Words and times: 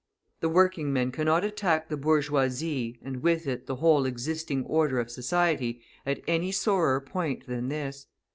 The 0.39 0.49
working 0.49 0.91
men 0.91 1.11
cannot 1.11 1.43
attack 1.43 1.87
the 1.87 1.95
bourgeoisie, 1.95 2.97
and 3.03 3.21
with 3.21 3.45
it 3.45 3.67
the 3.67 3.75
whole 3.75 4.05
existing 4.07 4.65
order 4.65 4.99
of 4.99 5.11
society, 5.11 5.83
at 6.07 6.23
any 6.25 6.51
sorer 6.51 6.99
point 6.99 7.45
than 7.45 7.69
this. 7.69 8.07